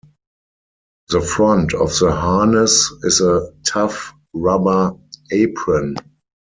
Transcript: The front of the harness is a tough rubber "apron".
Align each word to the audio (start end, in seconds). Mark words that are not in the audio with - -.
The 1.09 1.21
front 1.21 1.75
of 1.75 1.89
the 1.99 2.11
harness 2.11 2.91
is 3.03 3.21
a 3.21 3.53
tough 3.63 4.15
rubber 4.33 4.93
"apron". 5.31 5.95